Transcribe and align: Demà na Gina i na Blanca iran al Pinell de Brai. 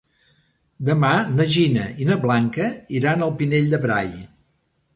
Demà 0.87 1.11
na 1.33 1.45
Gina 1.57 1.83
i 2.05 2.09
na 2.11 2.17
Blanca 2.25 2.71
iran 3.01 3.27
al 3.29 3.37
Pinell 3.43 3.73
de 3.75 3.85
Brai. 3.87 4.13